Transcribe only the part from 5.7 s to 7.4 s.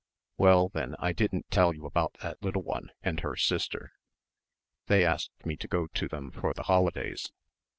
to them for the holidays.